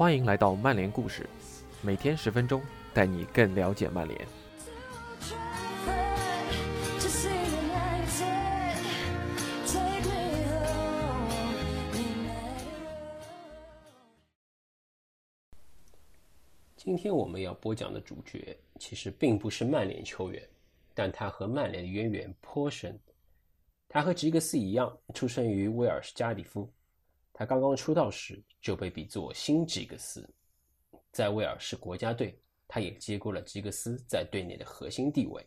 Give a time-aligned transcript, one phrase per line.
[0.00, 1.28] 欢迎来到曼联故事，
[1.82, 2.62] 每天十分钟，
[2.94, 4.18] 带你更了解曼联。
[16.74, 20.42] 今天我们要播讲的主角其实并不是曼联球员，
[20.94, 22.98] 但他和曼联的渊源颇深。
[23.86, 26.66] 他和吉格斯一样，出生于威尔士加里夫。
[27.40, 30.28] 他刚刚出道时就被比作新吉格斯，
[31.10, 35.42] 在威尔士国家队，他也接过了吉格斯在队内的核心地位。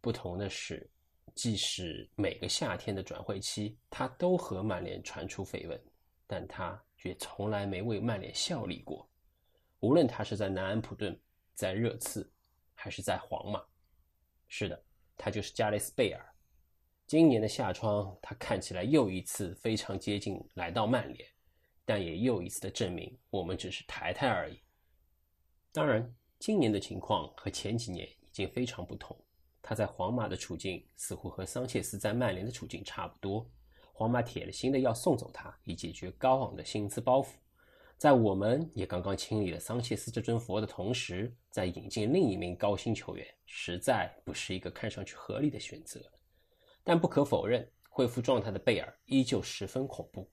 [0.00, 0.90] 不同的是，
[1.34, 5.78] 即使每个夏天的转会期，他都和曼联传出绯闻，
[6.26, 9.06] 但他却从来没为曼联效力过。
[9.80, 11.14] 无论他是在南安普顿、
[11.52, 12.32] 在热刺，
[12.72, 13.62] 还是在皇马，
[14.48, 14.82] 是的，
[15.18, 16.29] 他就是加雷斯·贝尔。
[17.10, 21.28] 今年的夏窗，他看起来又一次非常接近来到曼联，
[21.84, 24.60] 但也又一次的证明我们只是抬抬而已。
[25.72, 29.20] 当然，今年的情况和前几年已经非常不同。
[29.60, 33.44] 他在皇马的处境似乎和桑切斯在曼联的处境差不多。
[33.92, 37.30] 皇马铁了心的要送走他，以解决高昂的薪资包袱。
[37.98, 46.00] 在我们也刚刚清理了桑切斯这尊佛的同时，再引进另一名高薪球员，实在不是一个看上去合理的选择。
[46.82, 50.28] 但不可否认，恢复状态的贝尔依旧十分恐怖。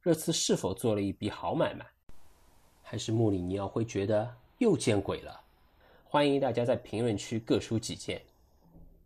[0.00, 1.86] 热刺是否做了一笔好买卖，
[2.82, 5.40] 还是穆里尼奥会觉得又见鬼了？
[6.04, 8.22] 欢迎大家在评论区各抒己见。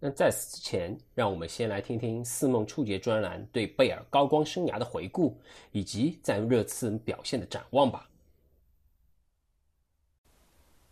[0.01, 5.41] 那在此之前，让我们先来听听四梦触觉专栏对贝尔高光生涯的回顾，
[5.73, 8.09] 以及在热刺表现的展望吧。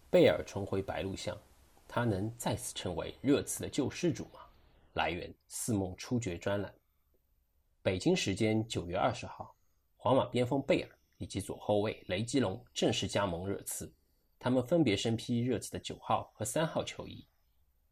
[0.08, 1.36] 贝尔重回白鹿巷，
[1.86, 4.40] 他能再次成为热刺的救世主吗？
[4.97, 6.75] 来源：四梦初觉专栏。
[7.83, 9.55] 北京时间九月二十号，
[9.94, 13.92] 皇马边锋贝尔以及左后卫雷吉隆正式加盟热刺，
[14.39, 17.27] 他们分别身披热刺的九号和三号球衣。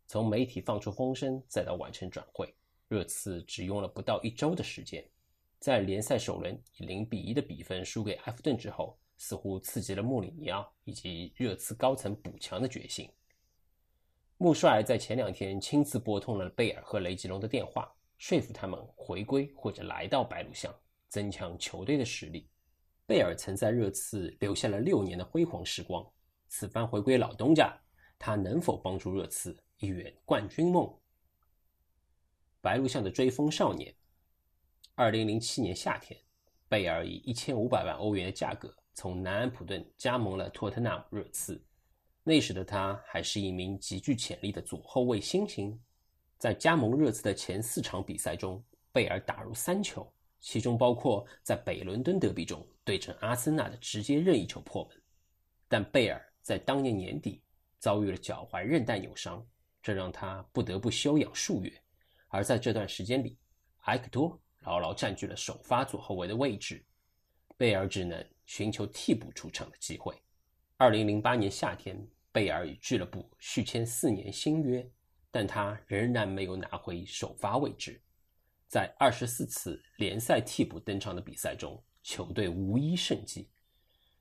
[0.06, 2.54] 从媒体放出风声，再到完成转会，
[2.88, 5.06] 热刺只用了不到一周的时间。
[5.58, 13.10] 在联赛首轮以零比一的比分输给埃弗顿之后，似乎刺激了穆里尼奥以及热刺高层补强的决心。
[14.36, 20.74] 穆帅在前两天亲自拨通了贝尔和雷吉隆的电话，说服他们回归或者来到白鹿巷，
[21.08, 22.48] 增强球队的实力。
[23.06, 26.04] 贝尔曾在热刺留下了六年的辉煌时光，
[26.48, 27.72] 此番回归老东家，
[28.18, 29.56] 他能否帮助热刺？
[29.78, 30.92] 一圆冠军梦。
[32.60, 33.94] 白鹿巷的追风少年。
[34.94, 36.18] 二零零七年夏天，
[36.68, 41.62] 贝尔以一千五百万欧元的价格从南安普顿加盟了托特纳姆热刺。
[42.26, 45.78] 那时的他还是一名极具潜力的左后卫新星。
[46.38, 55.00] 在加盟热刺的前四场比赛中，贝尔打入三球，其中包括在北伦敦德比中对阵阿森纳的直接任意球破门。
[55.68, 57.42] 但贝尔在当年年底
[57.78, 59.46] 遭遇了脚踝韧带扭伤。
[59.82, 61.70] 这让他不得不休养数月，
[62.28, 63.36] 而在这段时间里，
[63.82, 66.82] 埃克多牢牢占据了首发左后卫的位置，
[67.58, 70.14] 贝尔只能寻求替补出场的机会。
[70.78, 71.94] 二零零八年夏天，
[72.34, 74.84] 贝尔与俱乐部续签四年新约，
[75.30, 78.02] 但他仍然没有拿回首发位置。
[78.66, 83.48] 在二十四次联赛替补登场的比赛中，球队无一胜绩，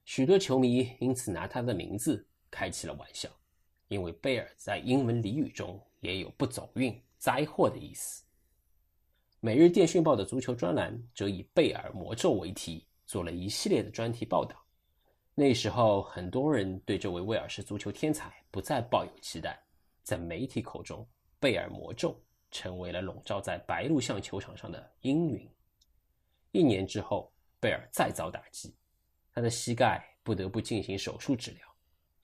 [0.06, 3.28] 许多球迷因此拿他的名字开起了玩笑。
[3.88, 8.24] 因为贝尔在英文俚语中也有不走运、灾祸的意思。
[9.40, 14.64] 每日电讯报的足球专栏则以“贝尔魔咒”为题，做了一系列的专题报道。
[15.36, 19.60] 那时候，很多人对这位威尔士足球天才不再抱有期待。
[20.04, 21.08] 在媒体口中
[21.40, 22.22] ，“贝尔魔咒”
[22.52, 25.50] 成为了笼罩在白鹿巷球场上的阴云。
[26.52, 28.76] 一年之后，贝尔再遭打击，
[29.32, 31.68] 他的膝盖不得不进行手术治疗。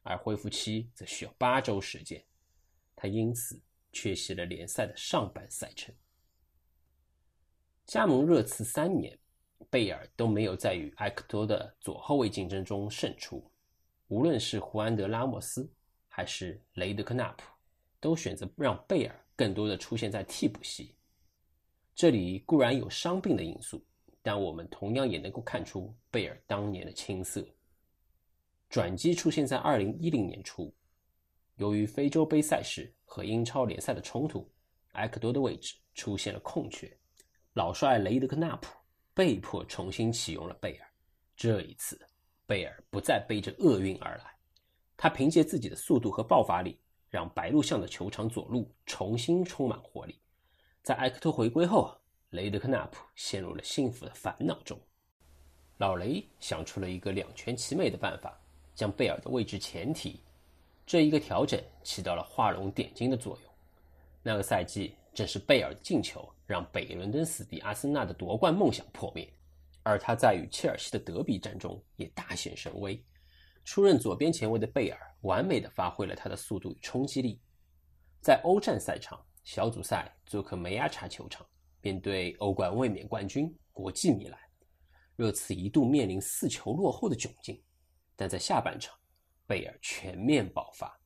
[0.03, 2.23] 而恢复期则需要八周时间，
[2.95, 3.59] 他因此
[3.91, 5.93] 缺席了联赛的上半赛程。
[7.85, 9.17] 加盟热刺三年，
[9.69, 13.43] 贝尔都没有在与埃克多的左后卫竞争中胜出。
[14.07, 15.71] 无论是胡安德拉莫斯
[16.07, 17.43] 还是雷德克纳普，
[17.99, 20.95] 都选择让贝尔更多的出现在替补席。
[21.93, 23.85] 这里固然有伤病的因素，
[24.21, 27.45] 但我们同样也能够看出贝尔当年的青涩。
[28.69, 30.73] 转机出现在二零一零年初，
[31.57, 34.49] 由于非洲杯赛事和英超联赛的冲突，
[34.93, 36.91] 埃克多的位置出现了空缺，
[37.53, 38.73] 老帅雷德克纳普
[39.19, 40.87] 被迫重新启用了贝尔。
[41.35, 41.99] 这一次，
[42.47, 44.33] 贝尔不再背着厄运而来，
[44.95, 46.79] 他凭借自己的速度和爆发力，
[47.09, 50.17] 让白鹿巷的球场左路重新充满活力。
[50.83, 51.93] 在埃克托回归后，
[52.29, 54.79] 雷德克纳普陷入了幸福的烦恼中。
[55.79, 58.39] 老雷想出了一个两全其美的办法，
[58.73, 60.23] 将贝尔的位置前提。
[60.85, 63.51] 这一个调整起到了画龙点睛的作用。
[64.23, 69.31] 那个赛季正是贝尔进球让北伦敦死敌阿森纳的夺冠梦想破灭，
[69.83, 72.99] 而他在与切尔西的德比战中也大显神威。
[73.63, 77.39] 出任左边前卫的贝尔完美的发挥了他的速度与冲击力。
[78.19, 81.45] 在欧战赛场小组赛做客梅亚查球场，
[81.81, 84.39] 面对欧冠卫冕冠军国际米兰。
[85.15, 87.61] 热刺一度面临四球落后的窘境，
[88.15, 88.97] 但在下半场，
[89.45, 90.99] 贝尔全面爆发，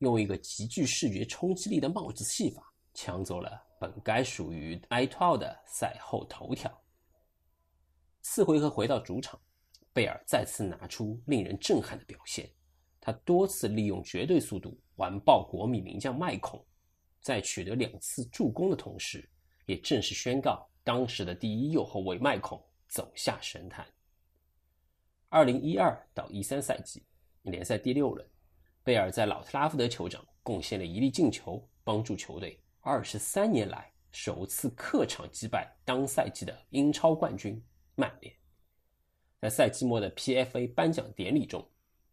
[0.00, 6.70] 用一个极具视觉冲击力的帽子戏法抢走了本该属于埃托奥的赛后头条。
[8.20, 9.36] 次回合回到主场，
[9.92, 12.48] 贝尔再次拿出令人震撼的表现，
[13.00, 16.64] 他多次利用绝对速度完爆国米名将麦孔，
[17.20, 19.28] 在取得两次助攻的同时，
[19.66, 22.64] 也正式宣告当时的第一右后卫麦孔。
[22.92, 23.86] 走下神坛。
[25.30, 27.02] 二零一二到一三赛季
[27.40, 28.28] 联赛第六轮，
[28.84, 37.62] 贝尔在老特拉福德球场贡献了一粒进球，帮助球队二十三年来首次客场击败当赛季的英超冠军
[37.94, 38.34] 曼联。
[39.40, 41.66] 在赛季末的 PFA 颁奖典礼中，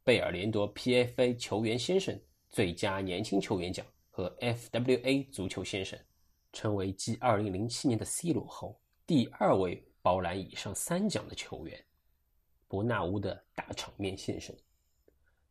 [0.04, 2.18] 贝尔连夺 PFA 球员先生、
[2.50, 6.00] 最佳年轻球员奖和 FWA 足球先生，
[6.54, 9.83] 成为继二零零七年的 C 罗后第二位。
[10.01, 11.77] 包揽以上三奖的球员，
[12.69, 14.57] 伯纳乌的大场面现身。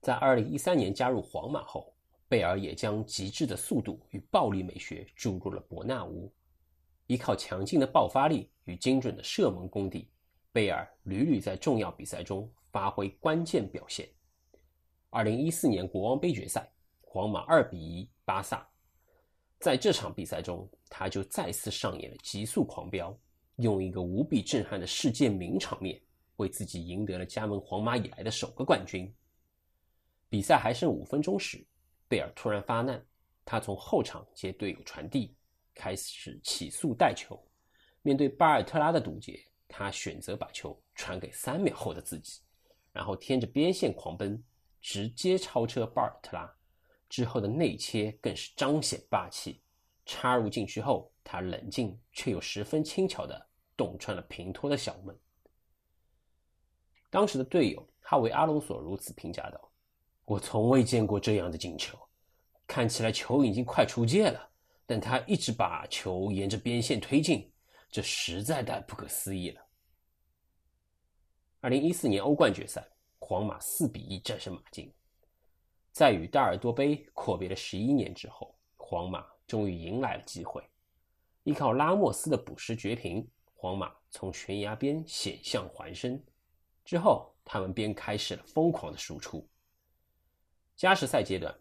[0.00, 1.94] 在2013年加入皇马后，
[2.28, 6.30] 贝尔也将极致的速度与暴力美学注入了伯纳乌。
[7.06, 10.10] 依靠强劲的爆发力与精准的射门功底，
[10.52, 14.06] 贝尔屡屡在重要比赛中发挥关键表现。
[15.10, 16.70] 2014年国王杯决赛，
[17.00, 18.68] 皇马2比1巴萨，
[19.58, 23.18] 在这场比赛中，他就再次上演了极速狂飙。
[23.56, 26.00] 用一个无比震撼的世界名场面，
[26.36, 29.12] 为自己赢得了加盟皇马以来的首个冠军。
[30.28, 31.66] 比赛还剩五分钟时，
[32.08, 33.04] 贝尔突然发难，
[33.44, 35.36] 他从后场接队友传递，
[35.74, 37.38] 开始起速带球。
[38.02, 42.40] 面对巴尔特拉的堵截，他选择把球传给三秒后的自己，
[42.92, 44.42] 然后贴着边线狂奔，
[44.80, 46.50] 直接超车巴尔特拉。
[47.08, 49.62] 之后的内切更是彰显霸气，
[50.06, 53.46] 插入禁区后，他冷静却又十分轻巧的。
[53.78, 55.16] 洞穿了平托的小门。
[57.10, 59.67] 当时的队友哈维·阿隆索如此评价道
[60.28, 61.98] ：“我从未见过这样的进球，
[62.66, 64.50] 看起来球已经快出界了，
[64.84, 67.50] 但他一直把球沿着边线推进，
[67.90, 69.66] 这实在太不可思议了。”
[71.62, 72.86] 二零一四年欧冠决赛，
[73.18, 74.92] 皇马四比一战胜马竞。
[75.92, 80.62] 在与大尔多杯阔别了十一年之后，皇马终于迎来了机会，
[81.44, 83.26] 依靠拉莫斯的补时绝平。
[83.54, 86.22] 皇马从悬崖边险象环生，
[86.84, 89.48] 之后他们便开始了疯狂的输出。
[90.78, 91.52] 加时赛阶段，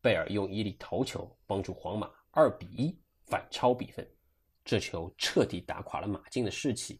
[0.00, 4.10] 贝尔用一粒头球帮助皇马二比一反超比分，
[4.64, 6.98] 这球彻底打垮了马竞的士气。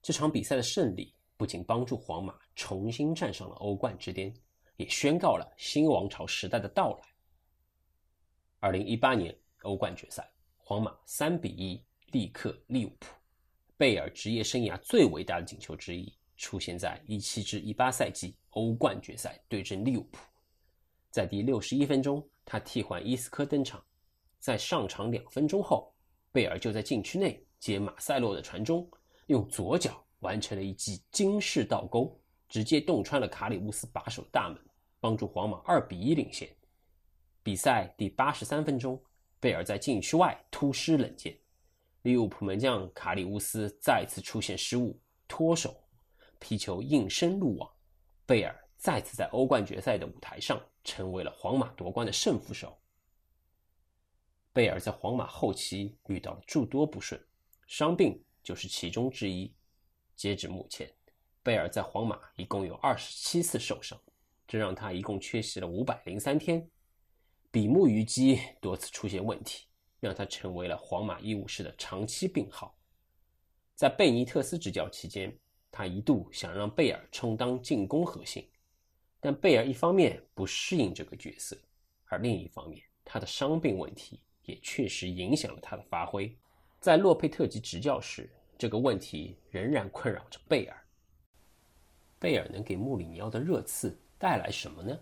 [0.00, 4.32] 这场比赛的胜利不仅帮助皇马重新站上了欧冠之巅，
[4.76, 7.08] 也宣告了新王朝时代的到来。
[8.60, 13.12] 二零一八年欧冠决赛，皇马三比一力克利物浦。
[13.76, 20.18] 贝尔职业生涯最伟大的进球之一出现在一七至一八赛季欧冠决赛对阵利物浦，
[21.12, 23.84] 在第六十一分钟，他替换伊斯科登场，
[24.40, 25.94] 在上场两分钟后，
[26.32, 28.90] 贝尔就在禁区内接马塞洛的传中，
[29.26, 34.58] 用左脚完成了一记惊世倒钩，直接洞穿了卡里乌斯把守大门，
[35.00, 36.48] 帮助皇马二比一领先。
[37.42, 38.98] 比赛第八十三分钟，
[39.38, 41.38] 贝尔在禁区外突施冷箭。
[42.00, 45.76] 利物浦门将卡里乌斯再次出现失误，脱手，
[46.38, 47.70] 皮球应声入网。
[48.24, 52.78] 贝尔再次在欧冠决赛的舞台上成为了皇马夺冠的胜负手。
[54.52, 57.20] 贝尔在皇马后期遇到了诸多不顺，
[57.66, 59.54] 伤病就是其中之一。
[60.14, 60.92] 截止目前，
[61.42, 64.00] 贝尔在皇马一共有二十七次受伤，
[64.46, 66.68] 这让他一共缺席了五百零三天，
[67.50, 69.66] 比目鱼肌多次出现问题。
[70.02, 72.76] 让他成为了皇马医务室的长期病号。
[73.76, 75.32] 在贝尼特斯执教期间，
[75.70, 78.50] 他一度想让贝尔充当进攻核心，
[79.24, 81.56] 但贝尔一方面不适应这个角色，
[82.06, 86.36] 而另一方面，他的伤病问题也确实影响了他的发挥。
[86.80, 90.76] 在洛佩特吉执教时，这个问题仍然困扰着贝尔。
[92.18, 94.98] 贝尔能给穆里尼奥的热刺带来什么呢？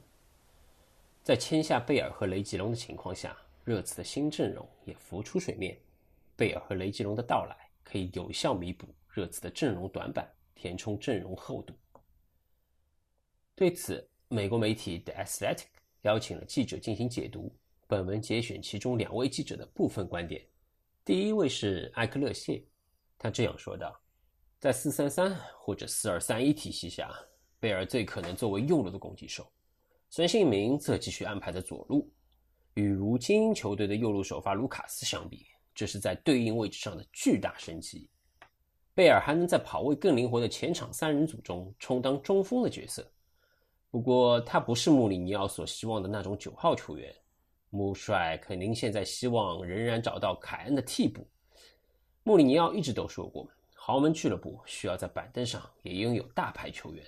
[1.23, 3.35] 在签下贝尔和雷吉隆的情况下。
[3.63, 5.79] 热刺的新阵容也浮出水面，
[6.35, 11.75] 贝尔和雷吉隆的到来可以有效弥补热刺的阵容短板，填充阵容厚度。
[13.55, 15.65] 对此，美国媒体 The Athletic
[16.03, 17.53] 邀请了记者进行解读。
[17.89, 20.41] 本文节选其中两位记者的部分观点。
[21.05, 22.63] 第一位是艾克勒谢，
[23.19, 24.01] 他这样说道
[24.61, 27.13] ：“在四三三或者四二三一体系下，
[27.59, 29.51] 贝尔最可能作为右路的攻击手，
[30.11, 32.09] 孙兴民则继续安排在左路。
[32.75, 35.45] 与如今球队的右路首发卢卡斯相比，
[35.75, 38.09] 这是在对应位置上的巨大升级。
[38.95, 43.05] 贝尔还能在跑位更灵活的前场三人组中充当中锋的角色。
[43.91, 47.15] 不过，他不是穆里尼奥所希望的那种九号球员。”
[47.73, 51.25] 穆帅肯定现在希望仍然找到凯恩的替补。
[52.25, 57.05] 穆里尼奥一直都说过，豪门俱乐部需要在板凳上也拥有大牌球员。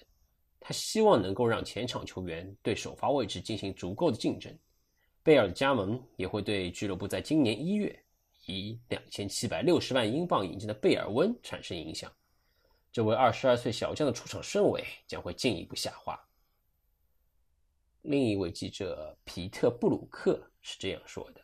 [0.60, 4.56] 他希望能够让前场球员对首发位置进行足够的竞争。
[5.24, 7.96] 贝尔的加盟也会对俱乐部在今年一月
[8.46, 12.08] 以两千七百六十万英镑引进的贝尔温产生影响。
[12.92, 16.16] 这位二十二岁小将的出场顺位将会进一步下滑。
[18.02, 21.40] 另一位记者皮特·布鲁克是这样说的：“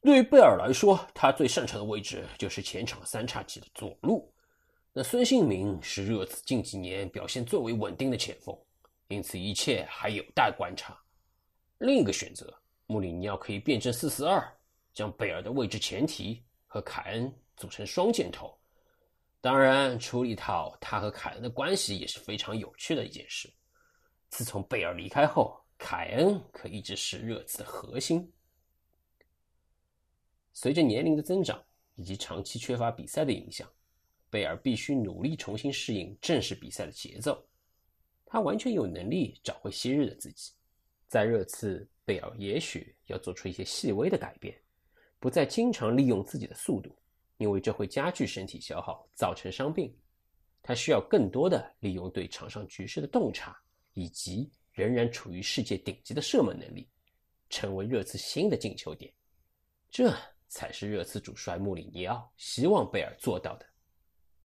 [0.00, 4.32] 对于贝尔来说，他最擅长的位置就是前场三叉戟的左路。
[4.92, 8.56] 那孙兴民是热刺近几年表现最为稳定的前锋，
[9.08, 10.96] 因此一切还有待观察。
[11.78, 12.52] 另一个选择，
[12.86, 14.40] 穆里尼奥可以变成四四二，
[14.94, 18.56] 将贝尔的位置前提和凯恩组成双箭头。
[19.40, 23.52] 当然，处理好他和凯恩的关系也是非常有趣的一件事。
[24.30, 28.30] 自从贝尔离开后。”凯恩可一直是热刺的核心。
[30.52, 33.70] 随着年龄的增长以及长期缺乏比赛的影响，
[34.28, 37.46] 贝尔必须努力重新适应正式比赛的节奏。
[38.26, 40.52] 他完全有能力找回昔日的自己。
[41.06, 44.60] 在热刺，贝尔也许要做出一些细微的改变，
[45.20, 46.94] 不再经常利用自己的速度，
[47.36, 49.96] 因为这会加剧身体消耗，造成伤病。
[50.60, 53.56] 他需要更多的利用对场上局势的洞察
[53.94, 54.50] 以及。
[54.78, 56.88] 仍然处于世界顶级的射门能力，
[57.50, 59.12] 成为热刺新的进球点，
[59.90, 60.16] 这
[60.46, 63.66] 才是热刺主帅穆里尼奥希望贝尔做到的。